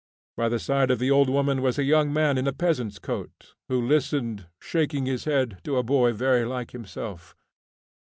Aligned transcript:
By 0.35 0.49
the 0.49 0.57
side 0.57 0.89
of 0.89 0.97
the 0.97 1.11
old 1.11 1.29
woman 1.29 1.61
was 1.61 1.77
a 1.77 1.83
young 1.83 2.11
man 2.11 2.39
in 2.39 2.47
a 2.47 2.51
peasant's 2.53 2.97
coat, 2.97 3.53
who 3.69 3.79
listened, 3.79 4.47
shaking 4.59 5.05
his 5.05 5.25
head, 5.25 5.59
to 5.65 5.77
a 5.77 5.83
boy 5.83 6.11
very 6.11 6.43
like 6.43 6.71
himself. 6.71 7.35